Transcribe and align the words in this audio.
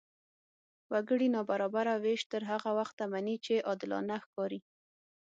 وګړي 0.91 1.27
نابرابره 1.35 1.95
وېش 2.03 2.21
تر 2.31 2.43
هغه 2.51 2.69
وخته 2.79 3.03
مني، 3.11 3.35
چې 3.45 3.63
عادلانه 3.67 4.15
ښکاري. 4.23 4.59